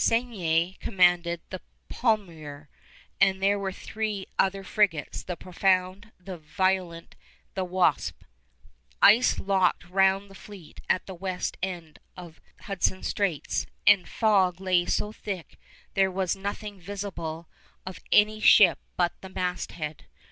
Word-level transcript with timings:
Sérigny 0.00 0.78
commanded 0.78 1.40
the 1.50 1.60
Palmier, 1.88 2.68
and 3.20 3.42
there 3.42 3.58
were 3.58 3.72
three 3.72 4.26
other 4.38 4.62
frigates, 4.62 5.24
the 5.24 5.34
Profound, 5.36 6.12
the 6.20 6.38
Violent, 6.38 7.16
the 7.54 7.64
Wasp. 7.64 8.22
Ice 9.02 9.40
locked 9.40 9.84
round 9.90 10.30
the 10.30 10.36
fleet 10.36 10.80
at 10.88 11.06
the 11.06 11.16
west 11.16 11.58
end 11.64 11.98
of 12.16 12.40
Hudson 12.60 13.02
Straits, 13.02 13.66
and 13.88 14.08
fog 14.08 14.60
lay 14.60 14.86
so 14.86 15.10
thick 15.10 15.58
there 15.94 16.12
was 16.12 16.36
nothing 16.36 16.80
visible 16.80 17.48
of 17.84 17.98
any 18.12 18.38
ship 18.38 18.78
but 18.96 19.20
the 19.20 19.28
masthead. 19.30 20.06